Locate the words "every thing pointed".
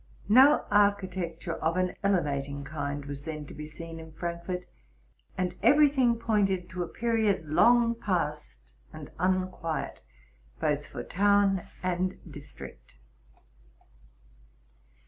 5.61-6.71